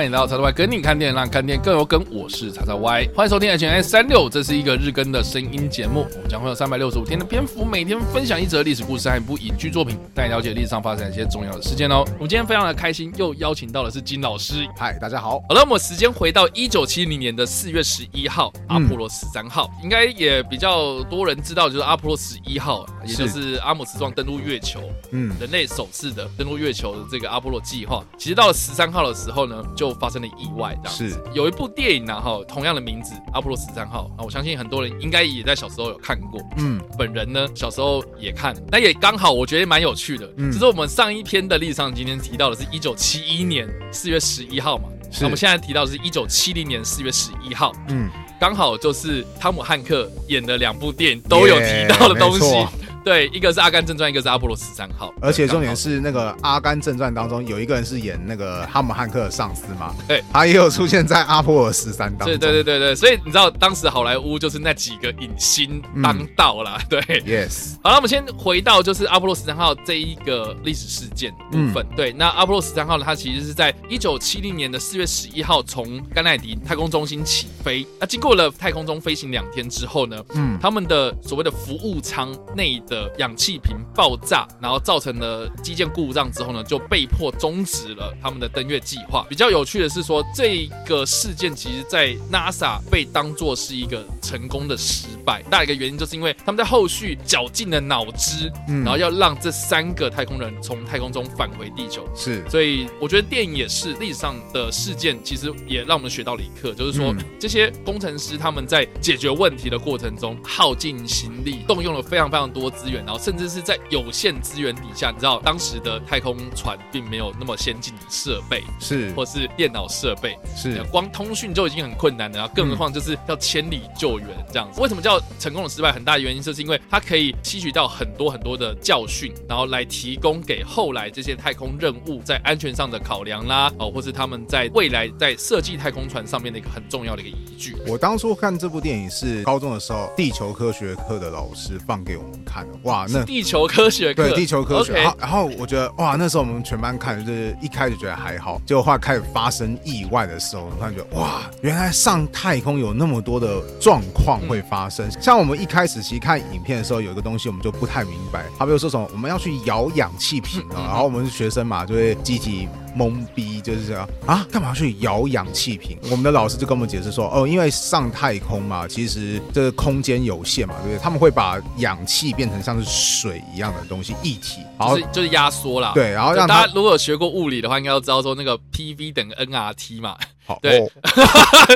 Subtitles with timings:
[0.00, 2.02] 欢迎来到叉叉 Y 跟你看电影，让看电影更有梗。
[2.10, 6.06] 我是叉叉 Y，欢迎收听 HNS 三六，这是一个日更的声音节目。
[6.14, 12.02] 我们将会有三百六十五天的篇幅，每天分享一则历史故事和一部影剧作品，带你了解历史上发生一些重要的事件哦。
[12.14, 14.66] 我们今天非常的开心，又邀请到的是金老师。
[14.74, 15.32] 嗨，大家好。
[15.46, 28.02] 好了，我们时间回到一九七零年的四月十一号，阿波罗十三号，应该也比较多人知道，就是阿波罗十一号，也就是阿姆斯壮登陆月球，嗯，人类首次的登陆月球的这个阿波罗计划。
[28.16, 31.10] 其实到了十三号的时候呢，就发生了意外，这样子。
[31.10, 36.40] 是有一部电影呢，哈，同样的名字《阿波罗十三号》啊，我相信很多人应该也在小时候有看过。
[36.56, 40.30] 嗯，本人呢，小时候也看，那也刚好，我觉得蛮有趣的。
[40.36, 44.84] 嗯，就是我们上一篇的历史上今天提到的是一九七一年四月十一号嘛，
[45.20, 47.72] 那我们现在提到的是一九七零年四月十一号。
[47.88, 48.10] 嗯，
[48.40, 52.66] 刚好就是汤姆汉克演的两部电影都有提到的东西。
[53.04, 62.26] 对，一个是《阿甘正传》，一个是《阿波罗十三号》，而且重点是那个《阿甘正传》当中有一个人是演那个哈姆汉克的上司嘛，对，他也有出现在《阿波罗十三》当中。
[62.26, 67.76] 对对对对对，所以你知道当时好莱坞就是那几个影星当道了，对，Yes。
[67.82, 71.86] 好了，我们先回到就是《阿波罗十三号》这一个历史事件部分。
[71.96, 89.24] 对，那《阿波罗十三号》呢，它其实是在一九七零年的四月十一号从甘乃迪太空中心起飞，那经过了太空中飞行两天之后呢，嗯，他们的所谓的服务舱内的氧气瓶爆炸，然后造成了基建故障之后呢，就被迫终止了他们的登月计划。
[89.30, 95.42] 比较有趣的是说，这个事件其实在 NASA 被当作是一个成功的失败。
[95.50, 102.08] 大一个原因就是因为他们在后续绞尽了脑汁，然后要让这三个太空人从太空中返回地球。
[102.14, 124.80] 是，所以我觉得电影也是历史上的事件，其实也让我们学到了一课，就是说这些工程师他们在解决问题的过程中耗尽心力，动用了非常非常多资源，然后甚至是在有限资源底下，你知道当时的太空船并没有那么先进的设备，是或是电脑设备，是光通讯就已经很困难了，然后更何况就是要千里救援这样子。
[124.80, 125.90] 为什么叫成功的失败？
[125.90, 137.74] 很大的原因就是因为它可以吸取到很多很多的教训，然后来提供给后来这些太空任务在安全上的考量啦，哦，或是他们在未来在设计太空船上面的一个很重要的一个依据。
[137.86, 143.66] 我当初看这部电影是高中的时候，地球科学课的老师放给我们看的，哇，那地球。
[143.70, 154.99] 科学课对地球科学，然后然后我觉得哇，那时候我们全班看，就是一开始觉得还好，结果后来开始发生意外的时候，突然觉得哇，原来上太空有那么多的状况会发生。
[155.06, 165.98] 嗯、像我们一开始其实看影片的时候，有一个东西我们就不太明白，他比如说什么，我们要去摇氧气瓶啊，然后我们是学生嘛，就会集体懵逼，就是这样啊，干嘛要去摇氧气瓶？
[166.04, 171.02] 我们的老师就跟我们解释说，哦，因为上太空嘛，其实这个空间有限嘛，对不对？
[171.02, 175.92] 他们会把氧气变成像是水一样的东西，液体，就是就是压缩啦。
[175.94, 180.16] 对，然后让大家如果有学过物理的话，应该都知道说那个 PV 等于 nRT 嘛。
[180.42, 180.90] 好 对，哦、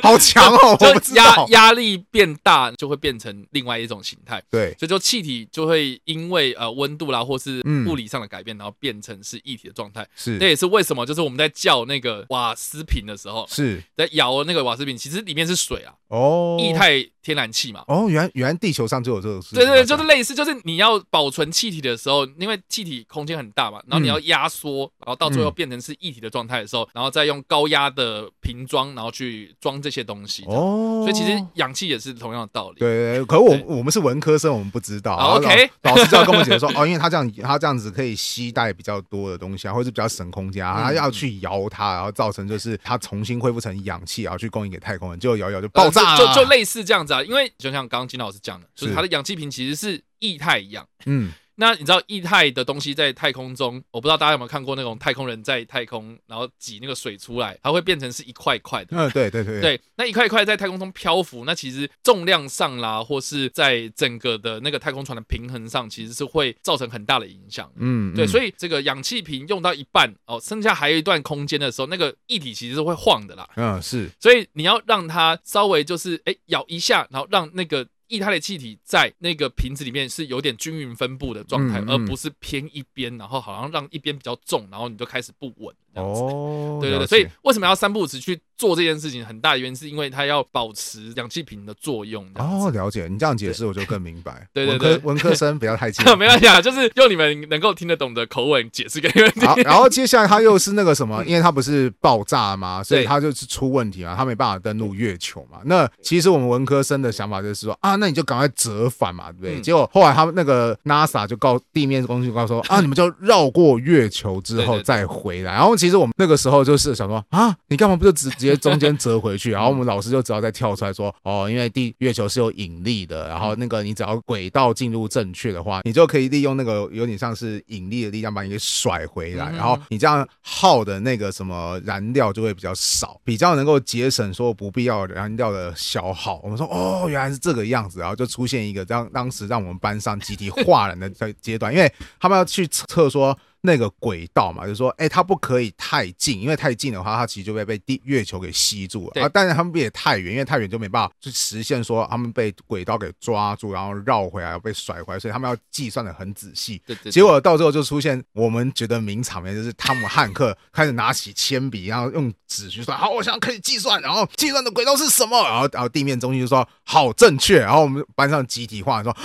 [0.03, 0.77] 好强哦！
[0.81, 4.43] 就压压力变大，就会变成另外一种形态。
[4.51, 10.05] 对，所以就气体就会因为呃温度啦，或是物理上的改变，嗯、然后变成是液体的状态。
[10.17, 15.95] 是，这也是为什么就是我们在叫那个瓦斯瓶的时候，是在摇那个瓦斯瓶，其实里面是水啊。
[16.09, 17.83] 哦，液态天然气嘛。
[17.89, 19.57] 哦，原来原来地球上就有这个事。
[19.57, 30.45] 对对，就是类似，就是你要保存气体的时候，因为气体空间很大嘛，然后你要压缩，然后到最后变成是液体的状态的时候，然后再用高压的瓶装，然后去装这些东西。
[30.45, 32.79] 哦，所以其实氧气也是同样的道理。
[32.79, 35.17] 对对，可我我们是文科生，我们不知道。
[35.17, 46.17] OK，老师就要跟我们解释说，哦，因为他这样他这样子可以吸带比较多的东西啊，或者是比较省空间啊，他要去摇它，然后造成就是它重新恢复成氧气，然后去供应给太空人，结果摇摇就爆炸。
[46.17, 50.87] 就就类似这样子啊，因为就像刚刚金老师讲的，就是它的氧气瓶其实是液态一样。
[51.07, 51.33] 嗯。
[51.57, 58.97] 那你知道液态的东西在太空中，我不知道大家有没有看过那种太空人在太空，然后挤那个水出来，它会变成是一块块的。
[58.97, 59.81] 嗯，对对对对。
[59.97, 67.71] 那一块一块在太空中漂浮，那其实重量上啦，或是在整个的那个太空船的平衡上，其实是会造成很大的影响。
[67.77, 73.49] 嗯，对，所以这个氧气瓶用到一半哦，剩下还有一段空间的时候，那个液体其实是会晃的啦。
[73.57, 74.11] 嗯，是。
[74.21, 77.87] 所以你要让它稍微就是哎咬一下，然后让那个。
[78.15, 85.75] 液态的气体在那个瓶子里面是有点均匀分布的状态，嗯嗯、而不是偏一边，然后好像让一边比较重，然后你就开始不稳。
[85.95, 89.25] 哦，对对对，所以为什么要三不五时去做这件事情？
[89.25, 92.27] 很大的原因是因为它要保持氧气瓶的作用。
[92.35, 94.47] 哦，了解，你这样解释我就更明白。
[94.53, 99.47] 对对对，文科文科生不要太气， 没关系啊，就是用你们能够听得懂的口吻解释给你们听。
[99.47, 101.25] 好，然后接下来他又是那个什么？
[101.25, 102.83] 因为他不是爆炸吗？
[102.85, 105.59] 所以他就是出问题嘛，他没办法登陆月球嘛。
[105.65, 109.61] 那其实我们文科生的想法就是说啊，那你就赶快折返嘛，对不对？
[109.61, 115.77] 结果后来他们那个 NASA 就告地面公司告诉说啊，你们就绕过月球之后再回来，然后。
[115.85, 119.51] 其实我们那个时候就是想说啊，你干嘛不就直直接中间折回去？
[119.53, 136.41] 然后我们老师就只要再跳出来说，哦，因为地月球是有引力的，然后那个你只要轨道进入正确的话，你就可以利用那个有点像是引力的力量把你给甩回来，然后你这样耗的那个什么燃料就会比较少，比较能够节省说不必要燃料的消耗。
[136.43, 143.39] 我们说哦，原来是这个样子，然后就出现一个这样，当时让我们班上集体哗然的在阶段，因为他们要去测说。
[143.67, 149.13] 那个轨道嘛，就是说，哎，它不可以太近，因为太近的话，它其实就会被地月球给吸住了。
[149.15, 156.83] 对啊，但是他们不也太远，因为太远就没办法去实现说他们被轨道给抓住，然后绕回来被甩回来，所以他们要计算的很仔细。
[156.87, 157.11] 对对。
[157.11, 162.99] 结果到最后就出现我们觉得名场面，就是汤姆汉克开始拿起铅笔，然后用纸去算。
[162.99, 165.43] 好，我想可以计算，然后计算的轨道是什么？
[165.43, 169.17] 然后然后地面中心就说好正确，然后我们班上集体化说。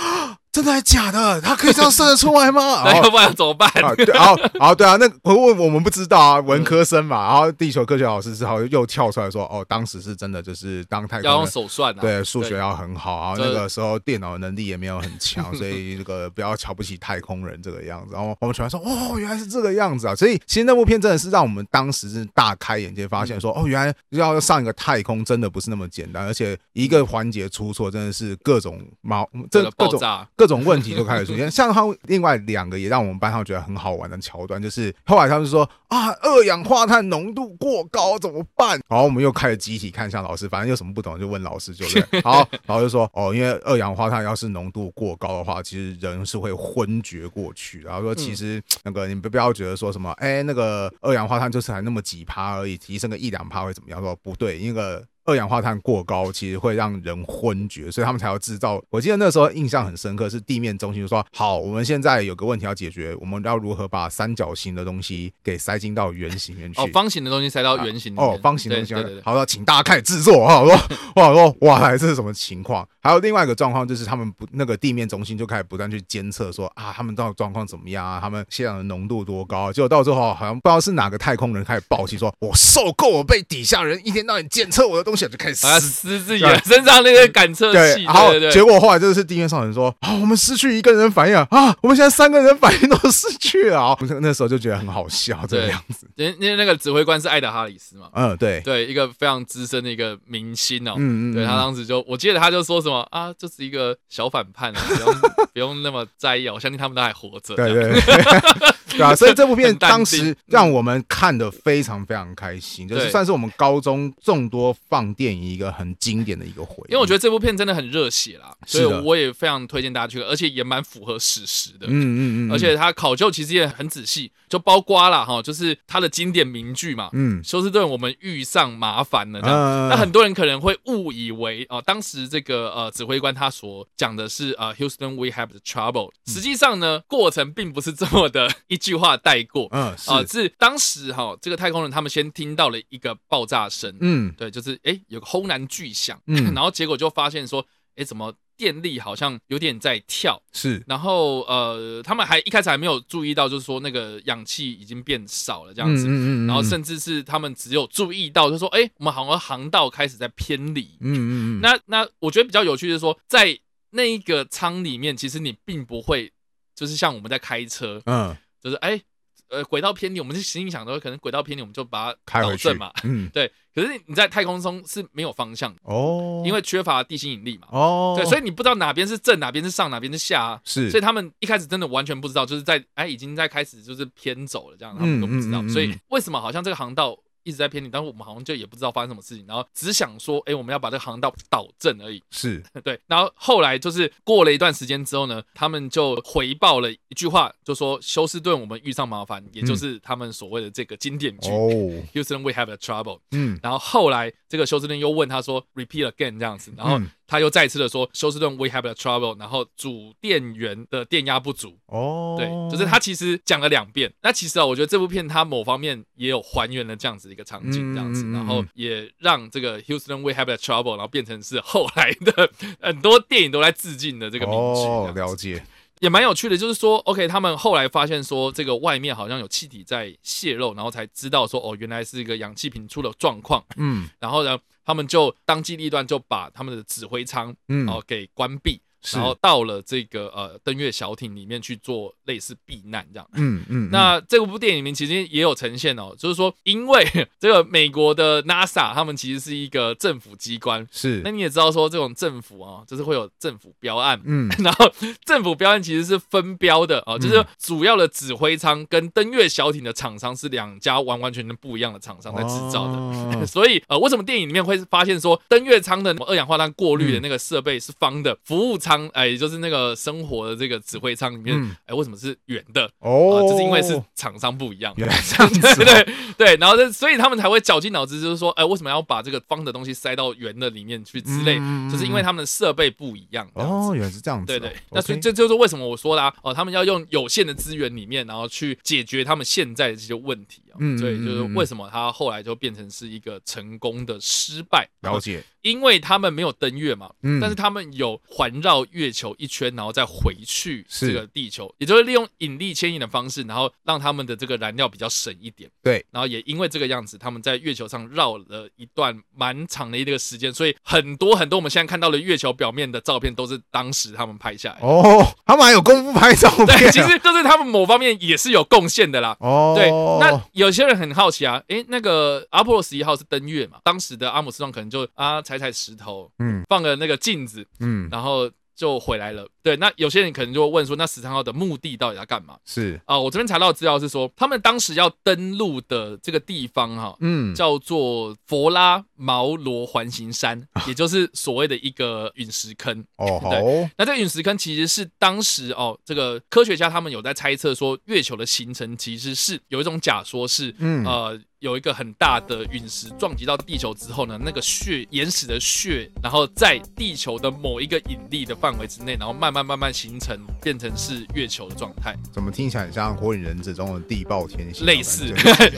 [0.52, 1.40] 真的还假的？
[1.40, 2.82] 他可以这样射得出来吗？
[2.84, 3.68] 那要不然怎么办？
[3.84, 7.28] 啊，对，然后，然后对啊，那我问我们不知道啊，文科生嘛。
[7.28, 18.14] 然后地球科学老师之后又跳出来说，哦，当时是真的，就是当太空人要用手算啊，对，数学要很好，然后那个时候电脑能力也没有很强，所以这个不要瞧不起太空人这个样子。
[18.14, 20.14] 然后我们全班说，哦，原来是这个样子啊！
[20.16, 30.00] 所以其实那部片真的是让我们当时是大开眼界，发现说，哦，原来要上一个太空真的不是那么简单，而且一个环节出错，真的是各种毛，这各种
[30.40, 38.80] 各种问题就开始出现， 像他另外两个也让我们班上觉得很好玩的桥段，就是后来他们说啊，二氧化碳浓度过高怎么办？
[38.88, 42.20] 然后我们又开始集体看向老师，反正有什么不懂就问老师就对。
[42.24, 47.82] 好，然后就说哦，因为二氧化碳要是浓度过高的话，其实人是会昏厥过去。
[47.82, 54.00] 然后说其实那个你们不要觉得说什么，哎，那个二氧化碳就是还那么几趴而已，提升个一两趴会怎么样？
[54.00, 55.04] 说不对，那个。
[55.30, 58.82] 二氧化碳过高，其实会让人昏厥，所以他们才要制造。
[58.90, 66.80] 我记得那时候印象很深刻，是地面中心就说：“好，我们现在有个问题要解决，我们要如何把三角形的东西给塞进到圆形里面去？
[66.80, 68.12] 哦，方形的东西塞到圆形。
[68.16, 68.92] 哦，方形的东西。
[68.94, 69.22] 对对对。
[69.22, 70.60] 好了，请大家开始制作哈。
[70.60, 70.76] 我说，
[71.14, 72.84] 我，说哇，这是什么情况？
[73.02, 78.18] 还有另外一个状况，就是他们不那个地面中心就开始不断去监测，说啊，他们到底状况怎么样啊？
[78.20, 79.72] 他们现在的浓度多高？
[79.72, 85.66] 结果到最后，好像不知道是哪个太空人开始暴气，说我受够我被底下人一天到晚监测我的东西，就开始。
[85.80, 93.96] 撕自己身上那个感测器，然后结果后来就是地面上人说啊，我们失去一个人反应啊，我们现在三个人反应都失去了。
[94.20, 96.06] 那时候就觉得很好笑，这个样子。
[96.16, 105.14] 因为因为那个指挥官是艾德哈里斯嘛，嗯，对对，一个非常资深的一个明星哦，嗯嗯，对他当时就我记得他就说什么啊，就是一个小反叛，不用
[105.52, 107.54] 不用那么在意啊，我相信他们都还活着。
[107.56, 108.00] 对对对，
[108.98, 115.94] 对啊，所以这部片当时让我们看的非常非常开心，就是算是我们高中众多放电影一个很。
[116.00, 121.86] 经典的一个回忆，因为我觉得这部片真的很热血啦，所以我也非常推荐大家去，而且也蛮符合史实的。
[121.86, 127.10] 嗯嗯嗯，而且他考究其实也很仔细，就包括啦哈，就是他的经典名句嘛。
[127.12, 129.88] 嗯，休斯顿，我们遇上麻烦了这样。
[129.90, 136.10] 那很多人可能会误以为啊，当时这个呃指挥官他所讲的是呃 Houston, we have the trouble。
[136.26, 139.68] 实际上呢，过程并不是这么的一句话带过。
[139.70, 140.48] 嗯，啊，是。
[140.58, 143.96] 当时哈这个太空人他们先听到了一个爆炸声。
[144.00, 145.60] 嗯，对，就是哎有个轰然。
[145.68, 150.42] 巨响，嗯， 然后结果就发现说，哎，怎么电力好像有点在跳？
[150.52, 163.58] 是，然后呃，他们还一开始还没有注意到，就是说那个氧气已经变少了这样子，嗯嗯嗯，然后甚至是他们只有注意到，就是说，哎，我们好像航道开始在偏离，嗯嗯嗯，那那我觉得比较有趣的是说，在
[163.90, 166.32] 那一个舱里面，其实你并不会，
[166.74, 169.00] 就是像我们在开车，嗯，就是哎。
[169.48, 172.92] 呃，轨道偏离，我们是心里想说，可能轨道偏离，我们就把它导正嘛。
[173.02, 173.50] 嗯，对。
[173.74, 177.66] 可是你在太空中是没有方向的哦，因为缺乏地心引力嘛。
[177.72, 180.60] 哦，对，所以你不知道哪边是正，哪边是上，哪边是下啊。
[180.64, 185.66] 是，所以他们一开始真的完全不知道，就是在哎，已经在开始就是偏走了，这样他们都不知道。
[185.66, 187.18] 所以为什么好像这个航道？
[187.42, 192.22] 一直在偏离，但是我们好像就也不知道发生什么事情，然后只想说，哎、欸，我们要把这个航道导正而已。
[192.30, 203.20] 是 对，然后后来就是过了一段时间之后呢，他们就回报了一句话，就说休斯顿，我们遇上麻烦，也就是他们所谓的这个经典句、嗯、， Houston we have a trouble。
[203.32, 206.98] 嗯，然后后来这个休斯顿又问他说，repeat again 这样子，然后。
[206.98, 211.78] 嗯他又再次的说，休斯顿，we have a trouble，然后主电源的电压不足。
[211.86, 214.12] 哦，对，就是他其实讲了两遍。
[214.20, 222.50] 那其实啊，我觉得这部片它某方面也有还原了这样子一个场景，这样子，然后也让这个 Houston we have a trouble，然后变成是后来的
[222.82, 224.80] 很多电影都在致敬的这个名句。
[224.80, 225.64] 哦，了解。
[226.00, 233.62] 也蛮有趣的，就是说，OK，他们后来发现说，这个外面好像有气体在泄漏，然后才知道说，哦，原来是一个氧气瓶出了状况。
[233.76, 238.80] 嗯，然后呢，他们就当机立断，就把他们的指挥舱，嗯，哦，给关闭。
[239.12, 243.28] 然后到了这个呃登月小艇里面去做类似避难这样。
[243.34, 243.88] 嗯嗯。
[243.90, 247.06] 那这部电影里面其实也有呈现哦，就是说因为
[247.40, 251.20] 这个美国的 NASA 他们其实是一个政府机关，是。
[251.24, 254.90] 那你也知道说这种政府啊，就是会有政府标案，嗯， 然后
[255.24, 271.54] 政府标案其实是分标的啊，就是主要的指挥舱跟登月小艇的厂商是两家完完全全不一样的厂商在制造的，哦、 所以呃，为什么电影里面会发现说登月舱的二氧化碳过滤的那个设备是方的，嗯、服务舱哎，也就是那个生活的这个指挥舱里面，
[271.84, 272.90] 哎、嗯，为什么是圆的？
[273.00, 283.48] 哦，就、呃、是因为是厂商不一样，原来这样子， 对对，然后这所以他们才会绞尽脑汁，就是说，哎，为什么要把这个方的东西塞到圆的里面去之类，嗯、就是因为他们的设备不一样。
[283.54, 290.76] 哦，原来是这样子、哦，对对，那所以这就是为什么我说啦、啊，哦，他们要用有限的资源里面，然后去解决他们现在的这些问题啊。
[290.80, 294.88] 嗯，所以就是为什么他后来就变成是一个成功的失败。
[295.02, 295.42] 了解。
[295.62, 305.68] 因为他们没有登月嘛，嗯，但是他们有环绕月球一圈，然后再回去这个地球，也就是利用引力牵引的方式，然后让他们的这个燃料比较省一点。
[305.82, 314.78] 对，然后也因为这个样子，他们在月球上绕了一段蛮长的一个时间，所以很多很多我们现在看到的月球表面的照片都是当时他们拍下来。
[314.80, 316.78] 哦，他们还有功夫拍照片啊？
[316.78, 319.36] 对，其实就是他们某方面也是有贡献的啦。
[319.40, 323.78] 哦，对，那有些人很好奇啊，诶，那个阿波罗十一号是登月嘛？
[323.82, 325.40] 当时的阿姆斯壮可能就啊。
[325.40, 328.48] 踩踩石头，嗯，放个那个镜子，嗯，然后
[328.80, 329.46] 就回来了。
[329.62, 332.56] 对，那有些人可能就会问说，那十三号的目的到底要干嘛？
[332.64, 343.04] 是啊、呃，我这边查到的资料是说，他们当时要登陆的这个地方哈，嗯，叫做佛拉毛罗环形山，也就是所谓的一个陨石坑。
[343.18, 351.38] 哦， 对，那这个陨石坑其实是当时哦，这个科学家他们有在猜测说，月球的形成其实是有一种假说是，嗯，呃。
[351.60, 362.16] 有一个很大的陨石撞击到地球之后呢，那个血岩石的血，然后在地球的某一个引力的范围之内，然后慢慢慢慢形成，变成是月球的状态。
[362.32, 364.86] 怎么听起来很像《火影忍者》中的地爆天星？
[364.86, 365.26] 类似，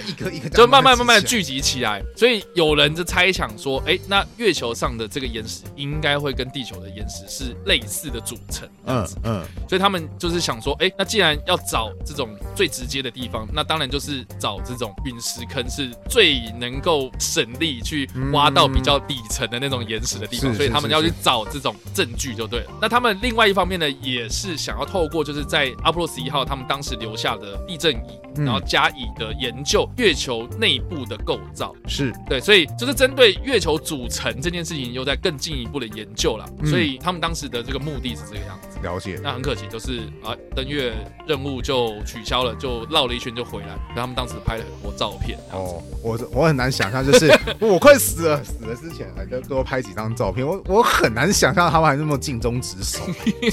[0.06, 2.00] 一颗一颗就慢慢慢慢聚集起来。
[2.16, 8.68] 所以有人就猜想说，哎，那月球上的这个岩石应该会跟地球的岩石是类似的组成。
[8.86, 9.44] 嗯嗯。
[9.68, 15.60] 所以他们就是想说，哎，那既然要找这种最直接的地方，那当然就是找这种陨石坑。
[15.74, 22.70] 是最能够省力去挖到比较底层的那种岩石的地方，所以他们要去找这种证据就对了。
[22.80, 31.74] 那他们另外一方面呢，也是想要透过就是在阿波罗十一号他们当时留下的地震仪，然后加以的研究月球内部的构造。
[31.88, 36.46] 是对，所以就是针对月球组成这件事情，又在更进一步的研究了。
[36.64, 38.78] 所以他们当时的这个目的是这个样子。
[38.82, 39.18] 了解。
[39.22, 40.92] 那很可惜，就是啊，登月
[41.26, 43.68] 任务就取消了，就绕了一圈就回来。
[43.94, 45.38] 然后他们当时拍了很多照片。
[45.62, 53.00] 哦，我我很难想象，就是 我快死了，死了之前还在多拍几张照片，我我很难想象他们还那么尽忠职守。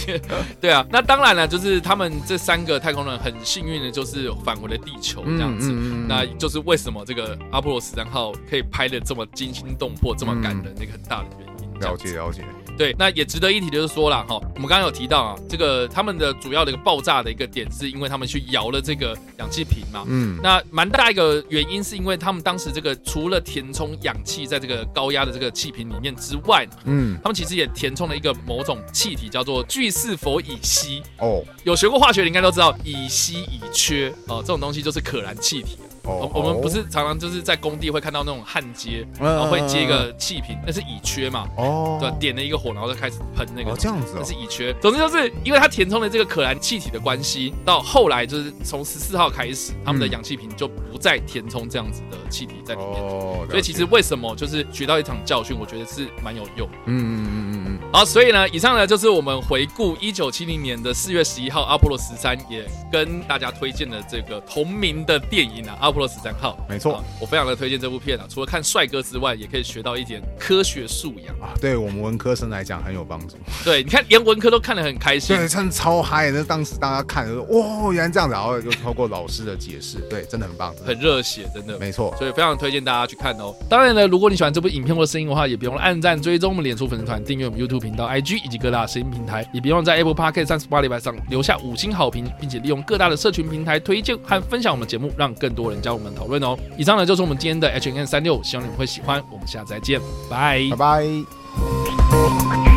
[0.60, 5.70] 对啊，那当然了，就是他们这三个太空人很幸运的，就是返回了地球这样子。
[5.72, 11.59] 嗯嗯嗯、那就是为什么这个阿波罗十三号可以拍的这么惊心动魄、这么感人，那个很大的原因。
[11.80, 12.44] 了解了解。
[12.78, 31.04] 对，那也值得一提，就是说了哈，我们刚刚有提到啊，这个他们的主要的一个爆炸的一个点，是因为他们去摇了这个氧气瓶嘛，嗯，那蛮大一个原因是因为他们当时这个除了填充氧气在这个高压的这个气瓶里面之外，嗯，他们其实也填充了一个某种气体叫做聚四氟乙烯。
[31.18, 35.78] 哦，有学过化学的应该都知道，乙烯乙炔哦，这种东西就是可燃气体。
[36.04, 41.48] 我我们不是常常就是在工地会看到那种焊接，然后会接一个气瓶，那是乙炔嘛？
[41.58, 44.74] 哦，对，点了一个火，然后就开始喷那个，这样子，那是乙炔。
[44.80, 53.02] 总之就是因为它填充了这个可燃气体的关系，到后来就是从十四号开始，他们的氧气瓶就不再填充这样子的气体在里面。
[53.02, 56.68] 哦，所以其实为什么就是学到一场教训，我觉得是蛮有用。
[56.86, 57.49] 嗯嗯嗯。
[57.92, 66.56] 好，所以呢，以上呢就是我们回顾一九七零年的四月十一号阿波罗十三，也跟大家推荐的这个同名的电影啊，阿波罗十三号。
[66.70, 71.50] 没错，我非常的推荐这部片啊，除了看帅哥之外，也可以学到一点科学素养啊。
[71.60, 73.38] 对我们文科生来讲很有帮助。
[73.66, 76.30] 对，你看连文科都看得很开心，对，真的超嗨。
[76.30, 81.80] 那当时大家看的时候，哇，原来这样子，然后又透过老师的解释，对，真的很棒，很热血，真的。
[81.80, 83.52] 没错，所以非常推荐大家去看哦。
[83.68, 96.58] 当然呢，如果你喜欢这部影片或声音的话，也别忘了按赞、追踪我们脸书粉丝团、订阅我们 YouTube 频道、IG 以及各大声音平台，也别忘在 Apple Podcast 三十八礼拜上留下五星好评，并且利用各大的社群平台推荐和分享我们节目，让更多人加入我们讨论哦。
[96.78, 99.24] 以上呢就是我们今天的 HNN36，希望你们会喜欢。
[99.32, 102.69] 我们下次再见，拜拜拜。